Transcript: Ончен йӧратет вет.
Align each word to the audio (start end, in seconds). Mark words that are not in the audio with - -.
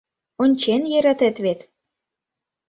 Ончен 0.43 0.81
йӧратет 0.91 1.35
вет. 1.45 1.59